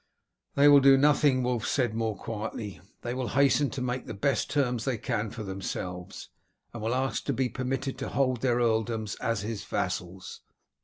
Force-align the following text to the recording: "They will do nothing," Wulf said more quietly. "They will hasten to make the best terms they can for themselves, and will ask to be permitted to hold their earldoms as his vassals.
"They 0.55 0.67
will 0.67 0.79
do 0.79 0.97
nothing," 0.97 1.43
Wulf 1.43 1.67
said 1.67 1.93
more 1.93 2.15
quietly. 2.17 2.81
"They 3.03 3.13
will 3.13 3.27
hasten 3.27 3.69
to 3.69 3.83
make 3.83 4.07
the 4.07 4.15
best 4.15 4.49
terms 4.49 4.83
they 4.83 4.97
can 4.97 5.29
for 5.29 5.43
themselves, 5.43 6.29
and 6.73 6.81
will 6.81 6.95
ask 6.95 7.23
to 7.25 7.33
be 7.33 7.49
permitted 7.49 7.99
to 7.99 8.09
hold 8.09 8.41
their 8.41 8.57
earldoms 8.57 9.13
as 9.21 9.41
his 9.43 9.63
vassals. 9.63 10.41